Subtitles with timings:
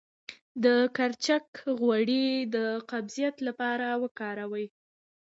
[0.63, 0.65] د
[0.97, 1.45] کرچک
[1.79, 2.57] غوړي د
[2.89, 4.65] قبضیت لپاره وکاروئ